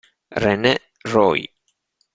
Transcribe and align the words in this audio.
René 0.41 0.73
Roy 1.13 1.45